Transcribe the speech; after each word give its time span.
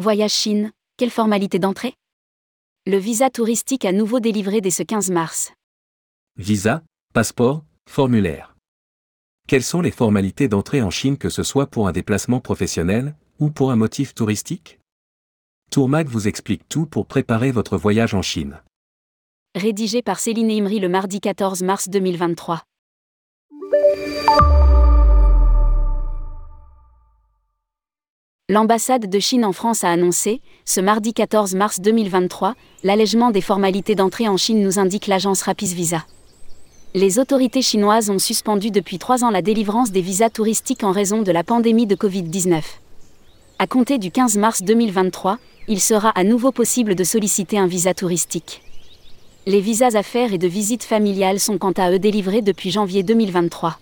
Voyage 0.00 0.32
Chine, 0.32 0.72
quelle 0.96 1.10
formalité 1.10 1.58
d'entrée? 1.58 1.92
Le 2.86 2.96
visa 2.96 3.28
touristique 3.28 3.84
à 3.84 3.92
nouveau 3.92 4.18
délivré 4.18 4.62
dès 4.62 4.70
ce 4.70 4.82
15 4.82 5.10
mars. 5.10 5.52
Visa, 6.38 6.82
passeport, 7.12 7.64
formulaire. 7.86 8.56
Quelles 9.46 9.62
sont 9.62 9.82
les 9.82 9.90
formalités 9.90 10.48
d'entrée 10.48 10.80
en 10.80 10.88
Chine 10.88 11.18
que 11.18 11.28
ce 11.28 11.42
soit 11.42 11.66
pour 11.66 11.86
un 11.86 11.92
déplacement 11.92 12.40
professionnel 12.40 13.14
ou 13.40 13.50
pour 13.50 13.70
un 13.72 13.76
motif 13.76 14.14
touristique? 14.14 14.78
Tourmag 15.70 16.08
vous 16.08 16.28
explique 16.28 16.66
tout 16.70 16.86
pour 16.86 17.04
préparer 17.04 17.52
votre 17.52 17.76
voyage 17.76 18.14
en 18.14 18.22
Chine. 18.22 18.62
Rédigé 19.54 20.00
par 20.00 20.18
Céline 20.18 20.50
Imri 20.50 20.80
le 20.80 20.88
mardi 20.88 21.20
14 21.20 21.62
mars 21.62 21.90
2023. 21.90 22.62
L'ambassade 28.50 29.08
de 29.08 29.18
Chine 29.20 29.44
en 29.44 29.52
France 29.52 29.84
a 29.84 29.92
annoncé, 29.92 30.40
ce 30.64 30.80
mardi 30.80 31.14
14 31.14 31.54
mars 31.54 31.78
2023, 31.78 32.56
l'allègement 32.82 33.30
des 33.30 33.42
formalités 33.42 33.94
d'entrée 33.94 34.26
en 34.26 34.36
Chine 34.36 34.60
nous 34.60 34.80
indique 34.80 35.06
l'agence 35.06 35.42
Rapis 35.42 35.72
Visa. 35.72 36.04
Les 36.92 37.20
autorités 37.20 37.62
chinoises 37.62 38.10
ont 38.10 38.18
suspendu 38.18 38.72
depuis 38.72 38.98
trois 38.98 39.22
ans 39.22 39.30
la 39.30 39.40
délivrance 39.40 39.92
des 39.92 40.00
visas 40.00 40.30
touristiques 40.30 40.82
en 40.82 40.90
raison 40.90 41.22
de 41.22 41.30
la 41.30 41.44
pandémie 41.44 41.86
de 41.86 41.94
Covid-19. 41.94 42.60
À 43.60 43.68
compter 43.68 43.98
du 43.98 44.10
15 44.10 44.36
mars 44.36 44.64
2023, 44.64 45.38
il 45.68 45.80
sera 45.80 46.08
à 46.08 46.24
nouveau 46.24 46.50
possible 46.50 46.96
de 46.96 47.04
solliciter 47.04 47.56
un 47.56 47.68
visa 47.68 47.94
touristique. 47.94 48.62
Les 49.46 49.60
visas 49.60 49.94
affaires 49.94 50.32
et 50.32 50.38
de 50.38 50.48
visite 50.48 50.82
familiale 50.82 51.38
sont 51.38 51.56
quant 51.56 51.70
à 51.76 51.92
eux 51.92 52.00
délivrés 52.00 52.42
depuis 52.42 52.72
janvier 52.72 53.04
2023. 53.04 53.78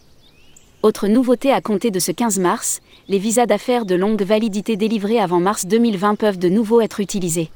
Autre 0.84 1.08
nouveauté 1.08 1.50
à 1.50 1.60
compter 1.60 1.90
de 1.90 1.98
ce 1.98 2.12
15 2.12 2.38
mars, 2.38 2.80
les 3.08 3.18
visas 3.18 3.46
d'affaires 3.46 3.84
de 3.84 3.96
longue 3.96 4.22
validité 4.22 4.76
délivrés 4.76 5.18
avant 5.18 5.40
mars 5.40 5.66
2020 5.66 6.14
peuvent 6.14 6.38
de 6.38 6.48
nouveau 6.48 6.80
être 6.80 7.00
utilisés. 7.00 7.50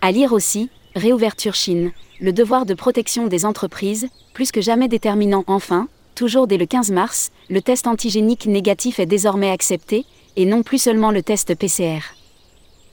À 0.00 0.10
lire 0.10 0.32
aussi, 0.32 0.70
Réouverture 0.96 1.54
Chine, 1.54 1.92
le 2.18 2.32
devoir 2.32 2.64
de 2.64 2.72
protection 2.72 3.26
des 3.26 3.44
entreprises, 3.44 4.08
plus 4.32 4.52
que 4.52 4.62
jamais 4.62 4.88
déterminant 4.88 5.44
enfin, 5.48 5.88
toujours 6.14 6.46
dès 6.46 6.56
le 6.56 6.64
15 6.64 6.92
mars, 6.92 7.30
le 7.50 7.60
test 7.60 7.86
antigénique 7.86 8.46
négatif 8.46 9.00
est 9.00 9.06
désormais 9.06 9.50
accepté, 9.50 10.06
et 10.36 10.46
non 10.46 10.62
plus 10.62 10.78
seulement 10.78 11.10
le 11.10 11.22
test 11.22 11.54
PCR. 11.54 12.00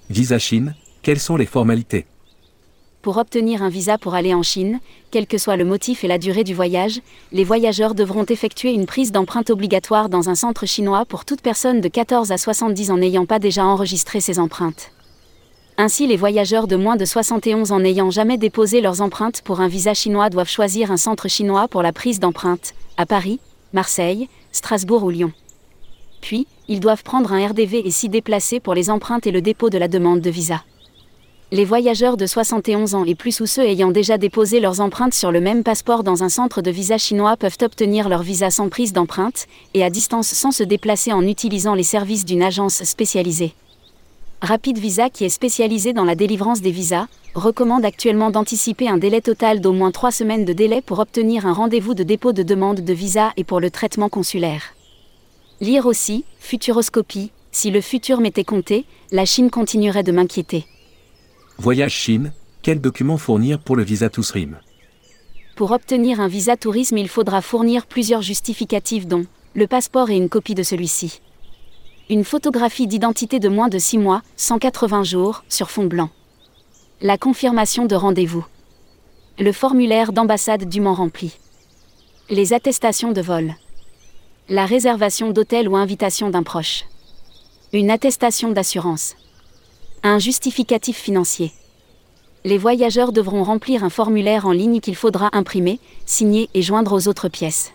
Visa 0.10 0.40
Chine, 0.40 0.76
quelles 1.02 1.22
sont 1.22 1.38
les 1.38 1.46
formalités? 1.46 2.06
Pour 3.02 3.18
obtenir 3.18 3.64
un 3.64 3.70
visa 3.70 3.98
pour 3.98 4.16
aller 4.16 4.34
en 4.34 4.44
Chine, 4.44 4.80
quel 5.12 5.28
que 5.28 5.38
soit 5.38 5.56
le 5.56 5.66
motif 5.66 6.04
et 6.04 6.08
la 6.08 6.18
durée 6.18 6.44
du 6.44 6.54
voyage, 6.54 7.00
les 7.32 7.44
voyageurs 7.44 7.96
devront 7.96 8.26
effectuer 8.26 8.74
une 8.74 8.86
prise 8.86 9.12
d'empreinte 9.12 9.50
obligatoire 9.50 10.10
dans 10.10 10.30
un 10.30 10.36
centre 10.36 10.66
chinois 10.66 11.06
pour 11.06 11.24
toute 11.24 11.42
personne 11.42 11.82
de 11.82 11.88
14 11.88 12.32
à 12.32 12.38
70 12.38 12.92
ans 12.92 12.98
n'ayant 12.98 13.26
pas 13.26 13.40
déjà 13.40 13.66
enregistré 13.66 14.20
ses 14.20 14.40
empreintes. 14.40 14.92
Ainsi, 15.78 16.08
les 16.08 16.18
voyageurs 16.18 16.68
de 16.68 16.76
moins 16.76 16.96
de 16.96 17.06
71 17.06 17.72
ans 17.72 17.80
n'ayant 17.80 18.10
jamais 18.10 18.40
déposé 18.40 18.82
leurs 18.82 19.02
empreintes 19.02 19.42
pour 19.44 19.62
un 19.62 19.68
visa 19.68 19.94
chinois 19.94 20.32
doivent 20.32 20.50
choisir 20.50 20.92
un 20.92 20.98
centre 20.98 21.28
chinois 21.28 21.68
pour 21.68 21.84
la 21.84 21.94
prise 21.94 22.20
d'empreintes, 22.20 22.74
à 22.98 23.06
Paris, 23.06 23.40
Marseille, 23.74 24.28
Strasbourg 24.52 25.04
ou 25.04 25.12
Lyon. 25.12 25.32
Puis, 26.20 26.48
ils 26.68 26.80
doivent 26.80 27.04
prendre 27.04 27.32
un 27.32 27.48
RDV 27.48 27.88
et 27.88 27.92
s'y 27.92 28.10
déplacer 28.10 28.60
pour 28.60 28.74
les 28.74 28.90
empreintes 28.90 29.28
et 29.28 29.32
le 29.32 29.42
dépôt 29.42 29.70
de 29.70 29.78
la 29.78 29.88
demande 29.88 30.20
de 30.20 30.32
visa. 30.32 30.64
Les 31.54 31.64
voyageurs 31.64 32.18
de 32.18 32.26
71 32.26 32.94
ans 32.94 33.06
et 33.06 33.16
plus 33.16 33.40
ou 33.40 33.46
ceux 33.46 33.64
ayant 33.64 33.90
déjà 33.90 34.18
déposé 34.18 34.60
leurs 34.60 34.82
empreintes 34.82 35.14
sur 35.14 35.32
le 35.32 35.40
même 35.40 35.64
passeport 35.64 36.04
dans 36.04 36.22
un 36.22 36.28
centre 36.28 36.62
de 36.62 36.70
visa 36.70 36.98
chinois 36.98 37.38
peuvent 37.38 37.58
obtenir 37.62 38.10
leur 38.10 38.22
visa 38.22 38.50
sans 38.52 38.68
prise 38.68 38.92
d'empreinte 38.92 39.48
et 39.74 39.82
à 39.82 39.90
distance 39.90 40.28
sans 40.28 40.52
se 40.52 40.64
déplacer 40.64 41.14
en 41.14 41.26
utilisant 41.26 41.74
les 41.74 41.84
services 41.84 42.26
d'une 42.26 42.44
agence 42.44 42.84
spécialisée. 42.84 43.54
Rapid 44.42 44.78
Visa, 44.78 45.10
qui 45.10 45.24
est 45.24 45.30
spécialisée 45.30 45.94
dans 45.94 46.04
la 46.04 46.16
délivrance 46.16 46.60
des 46.60 46.72
visas, 46.72 47.08
recommande 47.34 47.86
actuellement 47.86 48.30
d'anticiper 48.30 48.90
un 48.90 48.98
délai 48.98 49.22
total 49.22 49.62
d'au 49.62 49.72
moins 49.72 49.92
trois 49.92 50.12
semaines 50.12 50.44
de 50.44 50.52
délai 50.52 50.82
pour 50.82 51.00
obtenir 51.00 51.46
un 51.46 51.54
rendez-vous 51.54 51.94
de 51.94 52.04
dépôt 52.04 52.34
de 52.34 52.44
demande 52.44 52.82
de 52.82 52.94
visa 52.94 53.32
et 53.38 53.46
pour 53.46 53.62
le 53.62 53.72
traitement 53.72 54.10
consulaire. 54.10 54.76
Lire 55.62 55.86
aussi, 55.86 56.26
Futuroscopie, 56.42 57.32
si 57.54 57.72
le 57.72 57.80
futur 57.80 58.20
m'était 58.20 58.44
compté, 58.44 58.84
la 59.14 59.24
Chine 59.24 59.50
continuerait 59.50 60.04
de 60.04 60.12
m'inquiéter. 60.12 60.66
Voyage 61.60 61.94
Chine, 61.94 62.34
quel 62.62 62.80
document 62.80 63.18
fournir 63.18 63.58
pour 63.58 63.76
le 63.76 63.84
visa 63.84 64.12
Tousrim 64.12 64.60
Pour 65.56 65.72
obtenir 65.72 66.20
un 66.20 66.28
visa 66.28 66.56
tourisme, 66.56 67.00
il 67.00 67.10
faudra 67.10 67.42
fournir 67.42 67.88
plusieurs 67.88 68.22
justificatifs 68.22 69.08
dont 69.08 69.26
le 69.56 69.66
passeport 69.66 70.12
et 70.12 70.18
une 70.18 70.30
copie 70.30 70.54
de 70.54 70.62
celui-ci. 70.62 71.20
Une 72.12 72.24
photographie 72.24 72.86
d'identité 72.86 73.40
de 73.40 73.50
moins 73.50 73.70
de 73.70 73.80
6 73.80 73.98
mois, 73.98 74.22
180 74.36 75.04
jours, 75.04 75.44
sur 75.50 75.72
fond 75.72 75.86
blanc. 75.86 76.12
La 77.02 77.18
confirmation 77.18 77.86
de 77.86 77.96
rendez-vous. 77.96 78.46
Le 79.40 79.52
formulaire 79.52 80.14
d'ambassade 80.14 80.70
dûment 80.70 80.94
rempli. 80.94 81.40
Les 82.30 82.54
attestations 82.54 83.14
de 83.14 83.22
vol. 83.22 83.56
La 84.48 84.68
réservation 84.68 85.32
d'hôtel 85.32 85.68
ou 85.68 85.76
invitation 85.76 86.30
d'un 86.30 86.44
proche. 86.44 86.84
Une 87.74 87.90
attestation 87.90 88.52
d'assurance. 88.52 89.16
Un 90.10 90.20
justificatif 90.20 90.96
financier. 90.96 91.52
Les 92.46 92.58
voyageurs 92.58 93.12
devront 93.12 93.44
remplir 93.44 93.84
un 93.84 93.90
formulaire 93.90 94.46
en 94.46 94.54
ligne 94.54 94.80
qu'il 94.80 94.96
faudra 94.96 95.30
imprimer, 95.34 95.82
signer 96.06 96.50
et 96.54 96.62
joindre 96.62 96.94
aux 96.94 97.10
autres 97.10 97.28
pièces. 97.28 97.74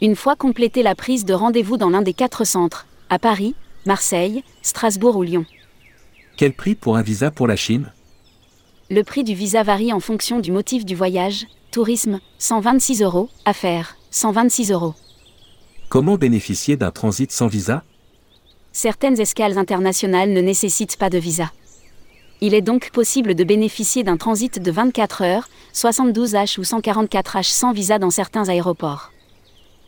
Une 0.00 0.14
fois 0.14 0.36
complétée 0.36 0.84
la 0.84 0.94
prise 0.94 1.24
de 1.24 1.34
rendez-vous 1.34 1.76
dans 1.76 1.90
l'un 1.90 2.02
des 2.02 2.12
quatre 2.12 2.44
centres, 2.44 2.86
à 3.08 3.18
Paris, 3.18 3.56
Marseille, 3.84 4.44
Strasbourg 4.62 5.16
ou 5.16 5.24
Lyon. 5.24 5.44
Quel 6.36 6.52
prix 6.52 6.76
pour 6.76 6.96
un 6.96 7.02
visa 7.02 7.32
pour 7.32 7.48
la 7.48 7.56
Chine? 7.56 7.90
Le 8.88 9.02
prix 9.02 9.24
du 9.24 9.34
visa 9.34 9.64
varie 9.64 9.92
en 9.92 9.98
fonction 9.98 10.38
du 10.38 10.52
motif 10.52 10.84
du 10.84 10.94
voyage, 10.94 11.48
tourisme, 11.72 12.20
126 12.38 13.02
euros, 13.02 13.28
affaires, 13.44 13.96
126 14.12 14.70
euros. 14.70 14.94
Comment 15.88 16.14
bénéficier 16.14 16.76
d'un 16.76 16.92
transit 16.92 17.32
sans 17.32 17.48
visa? 17.48 17.82
Certaines 18.72 19.20
escales 19.20 19.58
internationales 19.58 20.32
ne 20.32 20.40
nécessitent 20.40 20.96
pas 20.96 21.10
de 21.10 21.18
visa. 21.18 21.50
Il 22.40 22.54
est 22.54 22.62
donc 22.62 22.90
possible 22.90 23.34
de 23.34 23.44
bénéficier 23.44 24.02
d'un 24.02 24.16
transit 24.16 24.62
de 24.62 24.70
24 24.70 25.22
heures, 25.22 25.48
72 25.72 26.34
H 26.34 26.58
ou 26.58 26.64
144 26.64 27.36
H 27.36 27.52
sans 27.52 27.72
visa 27.72 27.98
dans 27.98 28.10
certains 28.10 28.48
aéroports. 28.48 29.12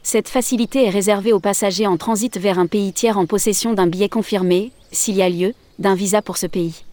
Cette 0.02 0.28
facilité 0.28 0.84
est 0.84 0.90
réservée 0.90 1.32
aux 1.32 1.40
passagers 1.40 1.86
en 1.86 1.96
transit 1.96 2.36
vers 2.36 2.58
un 2.58 2.66
pays 2.66 2.92
tiers 2.92 3.18
en 3.18 3.26
possession 3.26 3.72
d'un 3.72 3.86
billet 3.86 4.08
confirmé, 4.08 4.72
s'il 4.90 5.16
y 5.16 5.22
a 5.22 5.30
lieu, 5.30 5.54
d'un 5.78 5.94
visa 5.94 6.20
pour 6.20 6.36
ce 6.36 6.46
pays. 6.46 6.84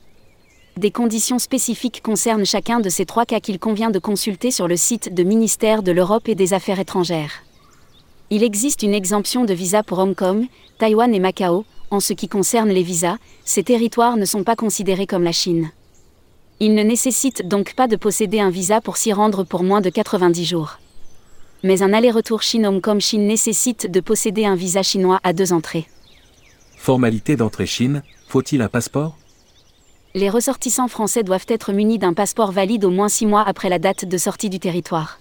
Des 0.78 0.92
conditions 0.92 1.40
spécifiques 1.40 2.02
concernent 2.02 2.46
chacun 2.46 2.80
de 2.80 2.88
ces 2.88 3.06
trois 3.06 3.26
cas 3.26 3.42
qu'il 3.42 3.60
convient 3.60 3.90
de 3.90 4.00
consulter 4.00 4.52
sur 4.52 4.68
le 4.68 4.78
site 4.78 5.14
de 5.14 5.24
ministère 5.24 5.84
de 5.84 5.92
l'Europe 5.92 6.30
et 6.30 6.36
des 6.36 6.54
Affaires 6.54 6.80
étrangères. 6.80 7.44
Il 8.30 8.44
existe 8.44 8.84
une 8.84 8.94
exemption 8.94 9.44
de 9.44 9.54
visa 9.54 9.84
pour 9.84 10.00
Hong 10.00 10.16
Kong, 10.16 10.46
Taïwan 10.78 11.14
et 11.14 11.20
Macao, 11.20 11.66
en 11.92 12.00
ce 12.00 12.14
qui 12.14 12.28
concerne 12.28 12.70
les 12.70 12.84
visas, 12.84 13.18
ces 13.46 13.64
territoires 13.64 14.18
ne 14.18 14.26
sont 14.26 14.44
pas 14.44 14.56
considérés 14.56 15.08
comme 15.08 15.24
la 15.24 15.32
Chine. 15.32 15.72
Ils 16.60 16.76
ne 16.76 16.84
nécessitent 16.84 17.48
donc 17.48 17.74
pas 17.74 17.88
de 17.88 17.96
posséder 17.96 18.40
un 18.40 18.50
visa 18.50 18.82
pour 18.82 18.98
s'y 18.98 19.14
rendre 19.14 19.44
pour 19.44 19.64
moins 19.64 19.82
de 19.82 19.90
90 19.90 20.46
jours. 20.46 20.80
Mais 21.64 21.82
un 21.82 21.94
aller-retour 21.94 22.42
Chine-Hong 22.42 22.82
Kong-Chine 22.82 23.26
nécessite 23.26 23.90
de 23.90 24.00
posséder 24.00 24.46
un 24.46 24.56
visa 24.56 24.84
chinois 24.84 25.20
à 25.24 25.34
deux 25.34 25.54
entrées. 25.54 25.88
Formalité 26.76 27.36
d'entrée 27.36 27.66
Chine, 27.66 28.04
faut-il 28.28 28.62
un 28.62 28.70
passeport? 28.70 29.18
Les 30.16 30.30
ressortissants 30.30 30.88
français 30.88 31.24
doivent 31.24 31.46
être 31.48 31.72
munis 31.72 32.00
d'un 32.00 32.14
passeport 32.14 32.52
valide 32.52 32.84
au 32.84 32.90
moins 32.90 33.10
six 33.10 33.26
mois 33.26 33.44
après 33.46 33.70
la 33.70 33.80
date 33.80 34.06
de 34.06 34.18
sortie 34.18 34.50
du 34.50 34.60
territoire. 34.60 35.20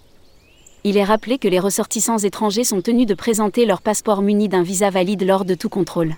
Il 0.85 0.97
est 0.97 1.05
rappelé 1.05 1.39
que 1.39 1.49
les 1.49 1.59
ressortissants 1.59 2.19
étrangers 2.19 2.65
sont 2.65 2.81
tenus 2.81 3.07
de 3.07 3.15
présenter 3.15 3.67
leur 3.67 3.83
passeport 3.83 4.23
muni 4.23 4.49
d'un 4.49 4.63
visa 4.63 4.91
valide 4.91 5.25
lors 5.25 5.45
de 5.45 5.55
tout 5.55 5.69
contrôle 5.69 6.17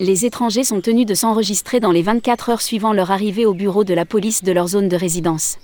les 0.00 0.24
étrangers 0.24 0.64
sont 0.64 0.80
tenus 0.80 1.06
de 1.06 1.14
s'enregistrer 1.14 1.78
dans 1.78 1.92
les 1.92 2.02
24 2.02 2.48
heures 2.50 2.62
suivant 2.62 2.92
leur 2.92 3.10
arrivée 3.10 3.46
au 3.46 3.54
bureau 3.54 3.84
de 3.84 3.94
la 3.94 4.04
police 4.04 4.42
de 4.42 4.52
leur 4.52 4.68
zone 4.68 4.88
de 4.88 4.96
résidence. 4.96 5.58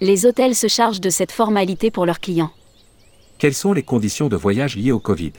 Les 0.00 0.24
hôtels 0.24 0.54
se 0.54 0.66
chargent 0.66 1.00
de 1.00 1.10
cette 1.10 1.32
formalité 1.32 1.90
pour 1.90 2.06
leurs 2.06 2.20
clients. 2.20 2.50
Quelles 3.38 3.54
sont 3.54 3.72
les 3.72 3.82
conditions 3.82 4.28
de 4.28 4.36
voyage 4.36 4.76
liées 4.76 4.92
au 4.92 5.00
Covid? 5.00 5.32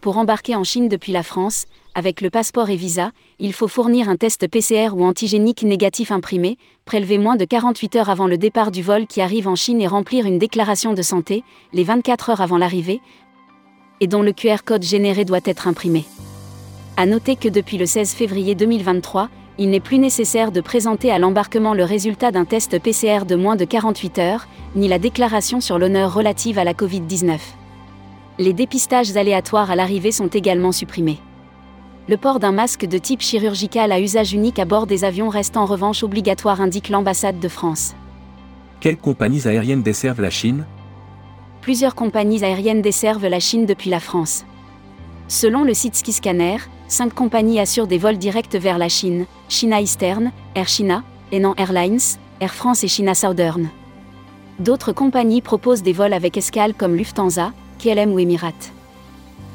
Pour 0.00 0.18
embarquer 0.18 0.56
en 0.56 0.64
Chine 0.64 0.88
depuis 0.88 1.12
la 1.12 1.22
France, 1.22 1.66
avec 1.94 2.22
le 2.22 2.30
passeport 2.30 2.70
et 2.70 2.76
visa, 2.76 3.12
il 3.38 3.52
faut 3.52 3.68
fournir 3.68 4.08
un 4.08 4.16
test 4.16 4.48
PCR 4.48 4.88
ou 4.94 5.04
antigénique 5.04 5.62
négatif 5.62 6.10
imprimé, 6.10 6.58
prélever 6.84 7.18
moins 7.18 7.36
de 7.36 7.44
48 7.44 7.96
heures 7.96 8.10
avant 8.10 8.26
le 8.26 8.38
départ 8.38 8.72
du 8.72 8.82
vol 8.82 9.06
qui 9.06 9.20
arrive 9.20 9.46
en 9.46 9.54
Chine 9.54 9.80
et 9.80 9.86
remplir 9.86 10.26
une 10.26 10.38
déclaration 10.38 10.92
de 10.92 11.02
santé, 11.02 11.44
les 11.72 11.84
24 11.84 12.30
heures 12.30 12.40
avant 12.40 12.58
l'arrivée, 12.58 13.00
et 14.00 14.08
dont 14.08 14.22
le 14.22 14.32
QR 14.32 14.64
code 14.64 14.82
généré 14.82 15.24
doit 15.24 15.38
être 15.44 15.68
imprimé. 15.68 16.04
À 16.98 17.06
noter 17.06 17.36
que 17.36 17.48
depuis 17.48 17.78
le 17.78 17.86
16 17.86 18.12
février 18.12 18.54
2023, 18.54 19.30
il 19.58 19.70
n'est 19.70 19.80
plus 19.80 19.98
nécessaire 19.98 20.52
de 20.52 20.60
présenter 20.60 21.10
à 21.10 21.18
l'embarquement 21.18 21.72
le 21.72 21.84
résultat 21.84 22.30
d'un 22.30 22.44
test 22.44 22.78
PCR 22.78 23.24
de 23.26 23.34
moins 23.34 23.56
de 23.56 23.64
48 23.64 24.18
heures, 24.18 24.46
ni 24.76 24.88
la 24.88 24.98
déclaration 24.98 25.60
sur 25.60 25.78
l'honneur 25.78 26.12
relative 26.12 26.58
à 26.58 26.64
la 26.64 26.74
Covid-19. 26.74 27.38
Les 28.38 28.52
dépistages 28.52 29.16
aléatoires 29.16 29.70
à 29.70 29.76
l'arrivée 29.76 30.12
sont 30.12 30.28
également 30.28 30.72
supprimés. 30.72 31.18
Le 32.08 32.18
port 32.18 32.40
d'un 32.40 32.52
masque 32.52 32.84
de 32.84 32.98
type 32.98 33.22
chirurgical 33.22 33.90
à 33.90 34.00
usage 34.00 34.34
unique 34.34 34.58
à 34.58 34.66
bord 34.66 34.86
des 34.86 35.04
avions 35.04 35.30
reste 35.30 35.56
en 35.56 35.64
revanche 35.64 36.02
obligatoire, 36.02 36.60
indique 36.60 36.90
l'ambassade 36.90 37.40
de 37.40 37.48
France. 37.48 37.94
Quelles 38.80 38.98
compagnies 38.98 39.46
aériennes 39.46 39.82
desservent 39.82 40.20
la 40.20 40.30
Chine? 40.30 40.66
Plusieurs 41.62 41.94
compagnies 41.94 42.44
aériennes 42.44 42.82
desservent 42.82 43.28
la 43.28 43.40
Chine 43.40 43.64
depuis 43.64 43.88
la 43.88 44.00
France. 44.00 44.44
Selon 45.32 45.64
le 45.64 45.72
site 45.72 45.96
Skiscanner, 45.96 46.58
cinq 46.88 47.14
compagnies 47.14 47.58
assurent 47.58 47.86
des 47.86 47.96
vols 47.96 48.18
directs 48.18 48.54
vers 48.54 48.76
la 48.76 48.90
Chine 48.90 49.24
China 49.48 49.80
Eastern, 49.80 50.30
Air 50.54 50.68
China, 50.68 51.04
Enan 51.32 51.54
Airlines, 51.56 52.18
Air 52.40 52.52
France 52.52 52.84
et 52.84 52.88
China 52.88 53.14
Southern. 53.14 53.70
D'autres 54.58 54.92
compagnies 54.92 55.40
proposent 55.40 55.82
des 55.82 55.94
vols 55.94 56.12
avec 56.12 56.36
escale 56.36 56.74
comme 56.74 56.96
Lufthansa, 56.96 57.54
KLM 57.78 58.12
ou 58.12 58.18
Emirates. 58.18 58.74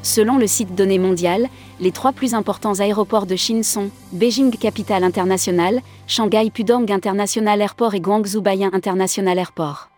Selon 0.01 0.39
le 0.39 0.47
site 0.47 0.74
Données 0.74 0.97
mondiales, 0.97 1.47
les 1.79 1.91
trois 1.91 2.12
plus 2.12 2.33
importants 2.33 2.79
aéroports 2.79 3.27
de 3.27 3.35
Chine 3.35 3.62
sont 3.62 3.91
Beijing 4.13 4.50
Capital 4.57 5.03
International, 5.03 5.81
Shanghai 6.07 6.50
Pudong 6.50 6.91
International 6.91 7.62
Airport 7.62 7.94
et 7.94 8.01
Guangzhou 8.01 8.41
Baiyun 8.41 8.71
International 8.74 9.38
Airport. 9.38 9.91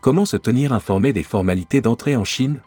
Comment 0.00 0.24
se 0.24 0.36
tenir 0.36 0.72
informé 0.72 1.12
des 1.12 1.22
formalités 1.22 1.80
d'entrée 1.80 2.16
en 2.16 2.24
Chine? 2.24 2.60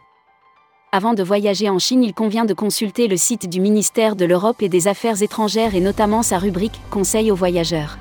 Avant 0.92 1.14
de 1.14 1.22
voyager 1.22 1.70
en 1.70 1.78
Chine, 1.78 2.04
il 2.04 2.16
convient 2.16 2.46
de 2.46 2.56
consulter 2.56 3.08
le 3.08 3.16
site 3.16 3.48
du 3.48 3.62
ministère 3.62 4.16
de 4.16 4.26
l'Europe 4.26 4.64
et 4.64 4.70
des 4.70 4.88
Affaires 4.88 5.22
étrangères 5.22 5.76
et 5.76 5.82
notamment 5.82 6.24
sa 6.24 6.40
rubrique 6.40 6.82
Conseils 6.90 7.32
aux 7.32 7.36
voyageurs. 7.36 8.00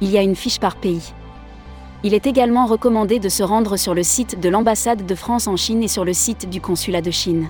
Il 0.00 0.10
y 0.10 0.18
a 0.18 0.22
une 0.22 0.34
fiche 0.34 0.58
par 0.58 0.74
pays. 0.74 1.12
Il 2.02 2.12
est 2.12 2.26
également 2.26 2.66
recommandé 2.66 3.20
de 3.20 3.28
se 3.28 3.44
rendre 3.44 3.76
sur 3.76 3.94
le 3.94 4.02
site 4.02 4.40
de 4.40 4.48
l'ambassade 4.48 5.06
de 5.06 5.14
France 5.14 5.46
en 5.46 5.56
Chine 5.56 5.84
et 5.84 5.88
sur 5.88 6.04
le 6.04 6.12
site 6.12 6.50
du 6.50 6.60
consulat 6.60 7.00
de 7.00 7.12
Chine. 7.12 7.48